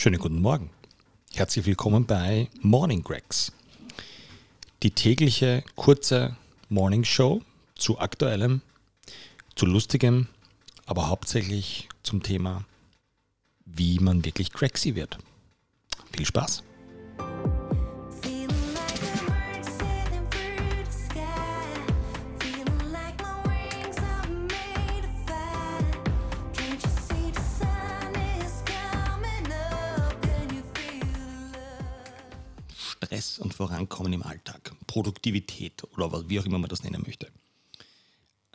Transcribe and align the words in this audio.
Schönen 0.00 0.20
guten 0.20 0.40
Morgen. 0.40 0.70
Herzlich 1.34 1.66
willkommen 1.66 2.06
bei 2.06 2.48
Morning 2.60 3.02
Gregs. 3.02 3.50
Die 4.84 4.92
tägliche 4.92 5.64
kurze 5.74 6.36
Morning 6.68 7.02
Show 7.02 7.42
zu 7.74 7.98
aktuellem, 7.98 8.60
zu 9.56 9.66
lustigem, 9.66 10.28
aber 10.86 11.08
hauptsächlich 11.08 11.88
zum 12.04 12.22
Thema, 12.22 12.64
wie 13.64 13.98
man 13.98 14.24
wirklich 14.24 14.52
Gregsy 14.52 14.94
wird. 14.94 15.18
Viel 16.12 16.26
Spaß! 16.26 16.62
Stress 32.98 33.38
und 33.38 33.54
Vorankommen 33.54 34.12
im 34.12 34.22
Alltag, 34.22 34.72
Produktivität 34.86 35.84
oder 35.94 36.28
wie 36.28 36.40
auch 36.40 36.44
immer 36.44 36.58
man 36.58 36.68
das 36.68 36.82
nennen 36.82 37.02
möchte. 37.06 37.30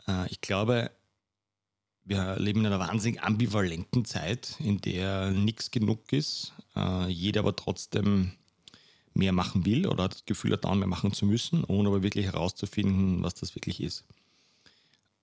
Äh, 0.06 0.30
ich 0.30 0.40
glaube, 0.40 0.90
wir 2.04 2.38
leben 2.38 2.60
in 2.60 2.66
einer 2.66 2.78
wahnsinnig 2.78 3.22
ambivalenten 3.22 4.04
Zeit, 4.04 4.56
in 4.58 4.80
der 4.80 5.30
nichts 5.30 5.70
genug 5.70 6.12
ist, 6.12 6.52
äh, 6.76 7.08
jeder 7.08 7.40
aber 7.40 7.56
trotzdem 7.56 8.32
mehr 9.14 9.32
machen 9.32 9.64
will 9.64 9.86
oder 9.86 10.08
das 10.08 10.26
Gefühl 10.26 10.52
hat, 10.52 10.64
mehr 10.64 10.86
machen 10.86 11.12
zu 11.12 11.24
müssen, 11.24 11.64
ohne 11.64 11.88
aber 11.88 12.02
wirklich 12.02 12.26
herauszufinden, 12.26 13.22
was 13.22 13.34
das 13.34 13.54
wirklich 13.54 13.80
ist. 13.80 14.04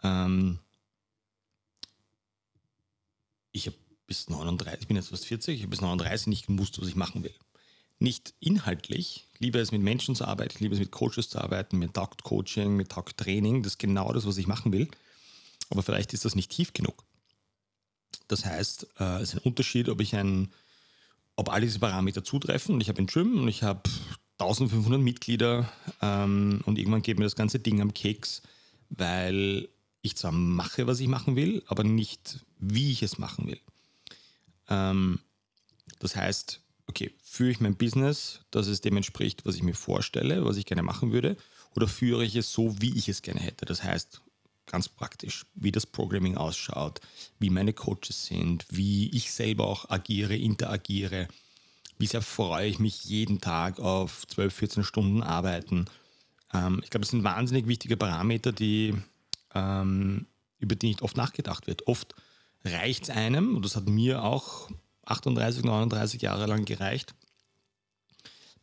Ähm, 0.01 0.59
ich 3.51 3.67
habe 3.67 3.77
bis 4.07 4.29
39, 4.29 4.81
ich 4.81 4.87
bin 4.87 4.97
jetzt 4.97 5.09
fast 5.09 5.25
40, 5.25 5.55
ich 5.55 5.61
habe 5.61 5.69
bis 5.69 5.81
39 5.81 6.27
nicht 6.27 6.47
gewusst, 6.47 6.81
was 6.81 6.87
ich 6.87 6.95
machen 6.95 7.23
will 7.23 7.35
nicht 8.01 8.33
inhaltlich. 8.39 9.27
Ich 9.33 9.39
liebe 9.39 9.59
es, 9.59 9.71
mit 9.71 9.81
Menschen 9.81 10.15
zu 10.15 10.25
arbeiten, 10.25 10.53
ich 10.55 10.59
liebe 10.59 10.73
es, 10.73 10.79
mit 10.79 10.91
Coaches 10.91 11.29
zu 11.29 11.39
arbeiten, 11.39 11.77
mit 11.77 11.93
Takt 11.93 12.23
Coaching, 12.23 12.75
mit 12.75 12.89
Takt 12.89 13.17
Training. 13.17 13.63
Das 13.63 13.73
ist 13.73 13.79
genau 13.79 14.11
das, 14.11 14.25
was 14.25 14.37
ich 14.37 14.47
machen 14.47 14.71
will. 14.71 14.89
Aber 15.69 15.83
vielleicht 15.83 16.13
ist 16.13 16.25
das 16.25 16.35
nicht 16.35 16.51
tief 16.51 16.73
genug. 16.73 17.03
Das 18.27 18.45
heißt, 18.45 18.87
äh, 18.99 19.21
es 19.21 19.29
ist 19.29 19.35
ein 19.35 19.43
Unterschied, 19.43 19.89
ob 19.89 20.01
ich 20.01 20.15
ein, 20.15 20.51
ob 21.35 21.51
all 21.51 21.61
diese 21.61 21.79
Parameter 21.79 22.23
zutreffen 22.23 22.75
und 22.75 22.81
ich 22.81 22.89
habe 22.89 23.01
ein 23.01 23.07
Gym 23.07 23.39
und 23.41 23.47
ich 23.47 23.63
habe 23.63 23.81
1500 24.39 24.99
Mitglieder 24.99 25.71
ähm, 26.01 26.61
und 26.65 26.77
irgendwann 26.79 27.03
geht 27.03 27.19
mir 27.19 27.25
das 27.25 27.35
ganze 27.35 27.59
Ding 27.59 27.81
am 27.81 27.93
Keks, 27.93 28.41
weil 28.89 29.69
ich 30.01 30.17
zwar 30.17 30.31
mache, 30.31 30.87
was 30.87 30.99
ich 30.99 31.07
machen 31.07 31.35
will, 31.35 31.63
aber 31.67 31.83
nicht, 31.83 32.39
wie 32.57 32.91
ich 32.91 33.03
es 33.03 33.17
machen 33.17 33.47
will. 33.47 33.59
Ähm, 34.69 35.19
das 35.99 36.15
heißt, 36.15 36.61
okay, 36.91 37.11
führe 37.23 37.51
ich 37.51 37.59
mein 37.59 37.75
Business, 37.75 38.41
dass 38.51 38.67
es 38.67 38.81
dem 38.81 38.97
entspricht, 38.97 39.45
was 39.45 39.55
ich 39.55 39.63
mir 39.63 39.73
vorstelle, 39.73 40.45
was 40.45 40.57
ich 40.57 40.65
gerne 40.65 40.83
machen 40.83 41.11
würde, 41.11 41.37
oder 41.75 41.87
führe 41.87 42.25
ich 42.25 42.35
es 42.35 42.51
so, 42.51 42.75
wie 42.81 42.97
ich 42.97 43.07
es 43.07 43.21
gerne 43.21 43.39
hätte? 43.39 43.65
Das 43.65 43.83
heißt, 43.83 44.21
ganz 44.65 44.89
praktisch, 44.89 45.45
wie 45.55 45.71
das 45.71 45.85
Programming 45.85 46.37
ausschaut, 46.37 46.99
wie 47.39 47.49
meine 47.49 47.73
Coaches 47.73 48.25
sind, 48.25 48.65
wie 48.69 49.09
ich 49.09 49.31
selber 49.31 49.67
auch 49.67 49.89
agiere, 49.89 50.35
interagiere, 50.35 51.27
wie 51.97 52.07
sehr 52.07 52.21
freue 52.21 52.67
ich 52.67 52.79
mich 52.79 53.05
jeden 53.05 53.39
Tag 53.41 53.79
auf 53.79 54.27
12, 54.27 54.53
14 54.53 54.83
Stunden 54.83 55.23
Arbeiten. 55.23 55.85
Ähm, 56.53 56.81
ich 56.83 56.89
glaube, 56.89 57.01
das 57.01 57.11
sind 57.11 57.23
wahnsinnig 57.23 57.67
wichtige 57.67 57.95
Parameter, 57.95 58.51
die, 58.51 58.95
ähm, 59.53 60.25
über 60.59 60.75
die 60.75 60.87
nicht 60.87 61.01
oft 61.01 61.15
nachgedacht 61.15 61.67
wird. 61.67 61.87
Oft 61.87 62.15
reicht 62.65 63.03
es 63.03 63.09
einem, 63.09 63.55
und 63.55 63.63
das 63.63 63.75
hat 63.75 63.87
mir 63.87 64.23
auch 64.23 64.69
38, 65.11 65.63
39 65.63 66.21
Jahre 66.21 66.47
lang 66.47 66.65
gereicht, 66.65 67.13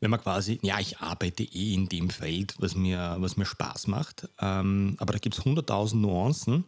wenn 0.01 0.11
man 0.11 0.21
quasi, 0.21 0.59
ja, 0.63 0.79
ich 0.79 0.99
arbeite 0.99 1.43
eh 1.43 1.75
in 1.75 1.89
dem 1.89 2.11
Feld, 2.11 2.55
was 2.59 2.75
mir, 2.75 3.17
was 3.19 3.37
mir 3.37 3.47
Spaß 3.47 3.89
macht, 3.89 4.29
ähm, 4.41 4.95
aber 4.99 5.13
da 5.13 5.19
gibt 5.19 5.37
es 5.39 5.45
100.000 5.45 5.97
Nuancen. 5.97 6.65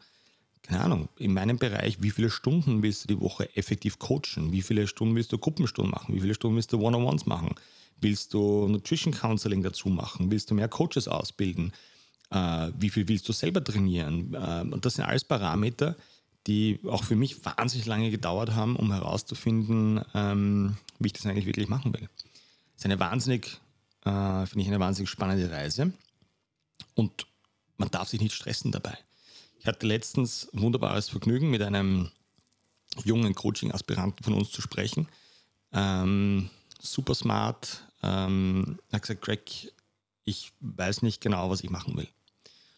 Keine 0.62 0.84
Ahnung, 0.84 1.08
in 1.16 1.32
meinem 1.32 1.58
Bereich, 1.58 2.02
wie 2.02 2.10
viele 2.10 2.30
Stunden 2.30 2.82
willst 2.82 3.04
du 3.04 3.14
die 3.14 3.20
Woche 3.20 3.54
effektiv 3.56 3.98
coachen? 3.98 4.52
Wie 4.52 4.62
viele 4.62 4.86
Stunden 4.86 5.14
willst 5.14 5.32
du 5.32 5.38
Gruppenstunden 5.38 5.90
machen? 5.90 6.14
Wie 6.14 6.20
viele 6.20 6.34
Stunden 6.34 6.56
willst 6.56 6.72
du 6.72 6.80
One-on-Ones 6.80 7.26
machen? 7.26 7.54
Willst 8.00 8.34
du 8.34 8.68
Nutrition 8.68 9.14
Counseling 9.14 9.62
dazu 9.62 9.88
machen? 9.88 10.30
Willst 10.30 10.50
du 10.50 10.54
mehr 10.54 10.68
Coaches 10.68 11.08
ausbilden? 11.08 11.72
Äh, 12.30 12.70
wie 12.78 12.90
viel 12.90 13.08
willst 13.08 13.28
du 13.28 13.32
selber 13.32 13.62
trainieren? 13.64 14.34
Äh, 14.34 14.62
und 14.72 14.84
das 14.84 14.94
sind 14.94 15.04
alles 15.04 15.24
Parameter, 15.24 15.96
die 16.46 16.80
auch 16.86 17.04
für 17.04 17.16
mich 17.16 17.44
wahnsinnig 17.44 17.86
lange 17.86 18.10
gedauert 18.10 18.52
haben, 18.52 18.76
um 18.76 18.92
herauszufinden, 18.92 20.02
ähm, 20.14 20.76
wie 20.98 21.08
ich 21.08 21.12
das 21.12 21.26
eigentlich 21.26 21.46
wirklich 21.46 21.68
machen 21.68 21.92
will. 21.92 22.08
Es 22.76 22.82
ist 22.82 22.84
eine 22.86 22.98
wahnsinnig, 22.98 23.60
äh, 24.04 24.46
finde 24.46 24.62
ich, 24.62 24.68
eine 24.68 24.80
wahnsinnig 24.80 25.10
spannende 25.10 25.50
Reise 25.50 25.92
und 26.94 27.26
man 27.76 27.90
darf 27.90 28.08
sich 28.08 28.20
nicht 28.20 28.34
stressen 28.34 28.72
dabei. 28.72 28.96
Ich 29.58 29.66
hatte 29.66 29.86
letztens 29.86 30.48
ein 30.54 30.62
wunderbares 30.62 31.10
Vergnügen, 31.10 31.50
mit 31.50 31.62
einem 31.62 32.10
jungen 33.04 33.34
Coaching-Aspiranten 33.34 34.24
von 34.24 34.34
uns 34.34 34.50
zu 34.50 34.62
sprechen. 34.62 35.08
Ähm, 35.72 36.50
super 36.80 37.14
smart. 37.14 37.84
Ähm, 38.02 38.78
er 38.90 38.96
hat 38.96 39.02
gesagt, 39.02 39.22
Greg, 39.22 39.72
ich 40.24 40.52
weiß 40.60 41.02
nicht 41.02 41.20
genau, 41.20 41.50
was 41.50 41.62
ich 41.62 41.70
machen 41.70 41.96
will. 41.96 42.08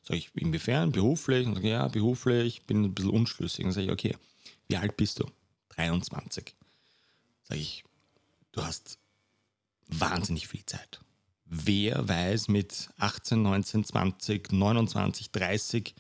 Sag 0.03 0.17
ich, 0.17 0.31
inwiefern? 0.35 0.93
Beruflich? 0.93 1.47
Und 1.47 1.55
sag, 1.55 1.65
ja, 1.65 1.89
beruflich, 1.89 2.63
bin 2.67 2.85
ein 2.85 2.95
bisschen 2.95 3.11
unschlüssig. 3.11 3.65
Dann 3.65 3.73
sage 3.73 3.87
ich, 3.87 3.93
okay, 3.93 4.17
wie 4.69 4.77
alt 4.77 4.97
bist 4.97 5.21
du? 5.21 5.27
23. 5.71 6.55
Sag 7.45 7.59
ich, 7.59 7.85
du 8.53 8.65
hast 8.65 8.99
wahnsinnig 9.89 10.49
viel 10.49 10.65
Zeit. 10.67 11.01
Wer 11.45 12.09
weiß 12.09 12.49
mit 12.49 12.89
18, 12.99 13.43
19, 13.43 13.85
20, 13.85 14.53
29, 14.53 15.31
30 15.31 15.95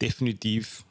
definitiv, 0.00 0.84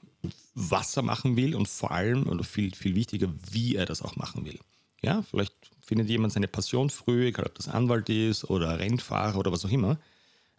was 0.55 0.97
er 0.97 1.03
machen 1.03 1.37
will 1.37 1.55
und 1.55 1.67
vor 1.67 1.91
allem, 1.91 2.27
oder 2.27 2.43
viel, 2.43 2.73
viel 2.73 2.95
wichtiger, 2.95 3.31
wie 3.51 3.75
er 3.75 3.85
das 3.85 4.01
auch 4.01 4.15
machen 4.15 4.45
will. 4.45 4.59
Ja, 5.01 5.21
vielleicht 5.21 5.53
findet 5.79 6.09
jemand 6.09 6.33
seine 6.33 6.47
Passion 6.47 6.89
früh, 6.89 7.27
egal 7.27 7.45
ob 7.45 7.55
das 7.55 7.67
Anwalt 7.67 8.09
ist 8.09 8.45
oder 8.45 8.79
Rennfahrer 8.79 9.37
oder 9.37 9.51
was 9.51 9.63
auch 9.63 9.69
immer. 9.69 9.99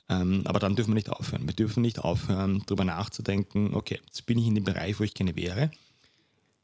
Ähm, 0.08 0.42
aber 0.46 0.58
dann 0.58 0.74
dürfen 0.74 0.90
wir 0.90 0.94
nicht 0.94 1.10
aufhören. 1.10 1.46
Wir 1.46 1.54
dürfen 1.54 1.82
nicht 1.82 1.98
aufhören, 1.98 2.62
darüber 2.66 2.84
nachzudenken, 2.84 3.74
okay, 3.74 4.00
jetzt 4.06 4.24
bin 4.26 4.38
ich 4.38 4.46
in 4.46 4.54
dem 4.54 4.64
Bereich, 4.64 4.98
wo 4.98 5.04
ich 5.04 5.14
gerne 5.14 5.36
wäre. 5.36 5.70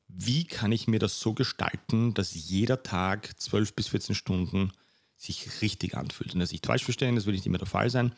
Wie 0.09 0.44
kann 0.44 0.72
ich 0.72 0.87
mir 0.87 0.99
das 0.99 1.19
so 1.19 1.34
gestalten, 1.34 2.15
dass 2.15 2.34
jeder 2.34 2.82
Tag 2.82 3.38
12 3.41 3.75
bis 3.75 3.88
14 3.88 4.15
Stunden 4.15 4.72
sich 5.16 5.60
richtig 5.60 5.97
anfühlt? 5.97 6.32
Und 6.34 6.41
das 6.41 6.53
nicht 6.53 6.66
falsch 6.66 6.84
verstehen, 6.84 7.16
das 7.16 7.27
wird 7.27 7.34
nicht 7.34 7.47
immer 7.47 7.59
der 7.59 7.66
Fall 7.66 7.91
sein. 7.91 8.15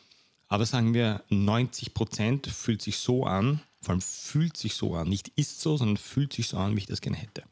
Aber 0.47 0.65
sagen 0.65 0.93
wir, 0.93 1.23
90 1.29 1.93
Prozent 1.93 2.47
fühlt 2.47 2.81
sich 2.81 2.97
so 2.97 3.25
an, 3.25 3.61
vor 3.81 3.91
allem 3.91 4.01
fühlt 4.01 4.55
sich 4.55 4.75
so 4.75 4.95
an, 4.95 5.09
nicht 5.09 5.29
ist 5.35 5.59
so, 5.59 5.75
sondern 5.75 5.97
fühlt 5.97 6.33
sich 6.33 6.47
so 6.47 6.57
an, 6.57 6.75
wie 6.75 6.79
ich 6.79 6.85
das 6.85 7.01
gerne 7.01 7.17
hätte. 7.17 7.43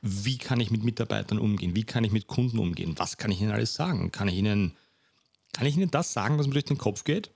Wie 0.00 0.38
kann 0.38 0.60
ich 0.60 0.70
mit 0.70 0.82
Mitarbeitern 0.82 1.38
umgehen? 1.38 1.76
Wie 1.76 1.84
kann 1.84 2.04
ich 2.04 2.12
mit 2.12 2.26
Kunden 2.26 2.58
umgehen? 2.58 2.94
Was 2.98 3.16
kann 3.16 3.30
ich 3.30 3.40
ihnen 3.40 3.52
alles 3.52 3.74
sagen? 3.74 4.10
Kann 4.10 4.28
ich 4.28 4.34
ihnen 4.34 4.74
kann 5.54 5.66
ich 5.66 5.76
Ihnen 5.76 5.90
das 5.90 6.12
sagen, 6.12 6.38
was 6.38 6.46
mir 6.46 6.52
durch 6.52 6.66
den 6.66 6.78
Kopf 6.78 7.04
geht? 7.04 7.30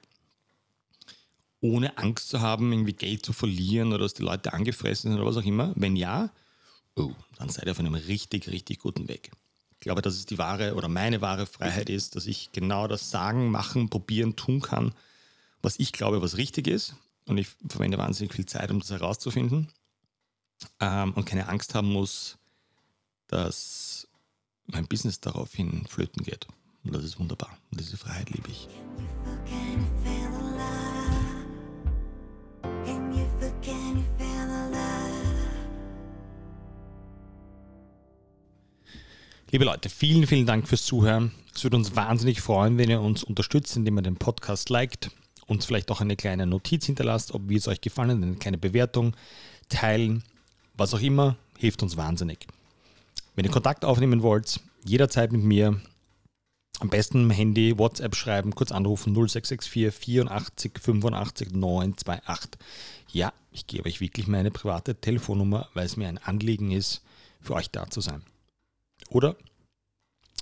Ohne 1.60 1.96
Angst 1.96 2.28
zu 2.28 2.40
haben, 2.40 2.72
irgendwie 2.72 2.92
Geld 2.92 3.24
zu 3.24 3.32
verlieren 3.32 3.88
oder 3.88 4.04
dass 4.04 4.14
die 4.14 4.22
Leute 4.22 4.52
angefressen 4.52 5.10
sind 5.10 5.20
oder 5.20 5.28
was 5.28 5.36
auch 5.36 5.46
immer? 5.46 5.72
Wenn 5.76 5.96
ja, 5.96 6.30
oh, 6.96 7.12
dann 7.36 7.48
seid 7.48 7.66
ihr 7.66 7.72
auf 7.72 7.80
einem 7.80 7.94
richtig, 7.94 8.48
richtig 8.48 8.80
guten 8.80 9.08
Weg. 9.08 9.30
Ich 9.72 9.80
glaube, 9.80 10.02
dass 10.02 10.14
es 10.14 10.26
die 10.26 10.38
wahre 10.38 10.74
oder 10.74 10.88
meine 10.88 11.20
wahre 11.20 11.46
Freiheit 11.46 11.88
ist, 11.88 12.16
dass 12.16 12.26
ich 12.26 12.50
genau 12.52 12.88
das 12.88 13.10
sagen, 13.10 13.50
machen, 13.50 13.88
probieren, 13.88 14.34
tun 14.36 14.60
kann, 14.60 14.92
was 15.62 15.78
ich 15.78 15.92
glaube, 15.92 16.20
was 16.20 16.36
richtig 16.36 16.66
ist. 16.66 16.94
Und 17.26 17.38
ich 17.38 17.48
verwende 17.68 17.98
wahnsinnig 17.98 18.34
viel 18.34 18.46
Zeit, 18.46 18.70
um 18.70 18.80
das 18.80 18.90
herauszufinden. 18.90 19.68
Ähm, 20.80 21.12
und 21.12 21.24
keine 21.24 21.48
Angst 21.48 21.74
haben 21.74 21.92
muss, 21.92 22.38
dass 23.28 24.08
mein 24.66 24.86
Business 24.88 25.20
daraufhin 25.20 25.86
flöten 25.86 26.24
geht. 26.24 26.46
Und 26.88 26.94
das 26.94 27.04
ist 27.04 27.20
wunderbar. 27.20 27.50
Und 27.70 27.78
diese 27.78 27.98
Freiheit 27.98 28.30
liebe 28.30 28.48
ich. 28.48 28.66
Liebe 39.50 39.64
Leute, 39.66 39.90
vielen, 39.90 40.26
vielen 40.26 40.46
Dank 40.46 40.66
fürs 40.66 40.86
Zuhören. 40.86 41.32
Es 41.54 41.62
würde 41.62 41.76
uns 41.76 41.94
wahnsinnig 41.94 42.40
freuen, 42.40 42.78
wenn 42.78 42.88
ihr 42.88 43.02
uns 43.02 43.22
unterstützt, 43.22 43.76
indem 43.76 43.98
ihr 43.98 44.02
den 44.02 44.16
Podcast 44.16 44.70
liked, 44.70 45.10
uns 45.46 45.66
vielleicht 45.66 45.90
auch 45.90 46.00
eine 46.00 46.16
kleine 46.16 46.46
Notiz 46.46 46.86
hinterlasst, 46.86 47.32
ob 47.32 47.50
wie 47.50 47.56
es 47.56 47.68
euch 47.68 47.82
gefallen 47.82 48.22
eine 48.22 48.36
kleine 48.36 48.56
Bewertung, 48.56 49.14
teilen, 49.68 50.24
was 50.74 50.94
auch 50.94 51.02
immer, 51.02 51.36
hilft 51.58 51.82
uns 51.82 51.98
wahnsinnig. 51.98 52.46
Wenn 53.36 53.44
ihr 53.44 53.50
Kontakt 53.50 53.84
aufnehmen 53.84 54.22
wollt, 54.22 54.60
jederzeit 54.86 55.32
mit 55.32 55.42
mir, 55.42 55.78
am 56.80 56.88
besten 56.90 57.24
im 57.24 57.30
Handy 57.30 57.78
WhatsApp 57.78 58.14
schreiben, 58.14 58.54
kurz 58.54 58.72
anrufen 58.72 59.14
0664 59.14 59.92
84 59.92 60.72
85 60.80 61.52
928. 61.52 62.60
Ja, 63.10 63.32
ich 63.52 63.66
gebe 63.66 63.88
euch 63.88 64.00
wirklich 64.00 64.26
meine 64.26 64.50
private 64.50 64.94
Telefonnummer, 64.94 65.68
weil 65.74 65.86
es 65.86 65.96
mir 65.96 66.08
ein 66.08 66.18
Anliegen 66.18 66.70
ist, 66.70 67.02
für 67.40 67.54
euch 67.54 67.70
da 67.70 67.88
zu 67.88 68.00
sein. 68.00 68.22
Oder, 69.10 69.36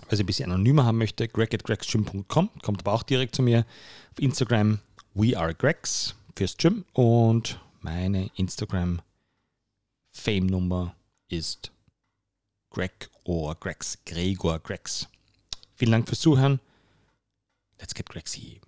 wer 0.08 0.16
sie 0.16 0.24
ein 0.24 0.26
bisschen 0.26 0.50
anonymer 0.50 0.84
haben 0.84 0.98
möchte, 0.98 1.28
greg 1.28 1.54
at 1.54 1.64
gregsgym.com, 1.64 2.50
kommt 2.62 2.80
aber 2.80 2.92
auch 2.92 3.02
direkt 3.02 3.34
zu 3.34 3.42
mir. 3.42 3.64
Auf 4.12 4.18
Instagram 4.18 4.80
we 5.14 5.38
are 5.38 5.54
gregs 5.54 6.14
fürs 6.34 6.56
Gym 6.56 6.84
und 6.92 7.60
meine 7.80 8.30
Instagram 8.36 9.00
Fame-Nummer 10.12 10.94
ist 11.28 11.72
Greg 12.70 13.08
oder 13.24 13.54
Gregs, 13.54 13.98
Gregor 14.04 14.58
Gregs. 14.58 15.08
Vielen 15.76 15.92
Dank 15.92 16.08
fürs 16.08 16.20
Zuhören. 16.20 16.58
Let's 17.78 17.94
get 17.94 18.08
Gregsy. 18.08 18.60